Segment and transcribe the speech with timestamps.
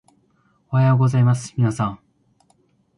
[0.71, 1.99] おはようございますみなさん